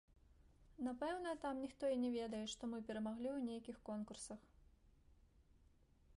[0.87, 4.51] Напэўна, там ніхто і не ведае, што мы перамаглі ў нейкіх конкурсах.